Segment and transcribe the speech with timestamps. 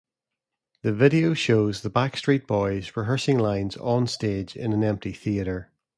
[0.81, 5.71] The video shows the Backstreet Boys rehearsing lines onstage in an empty theater.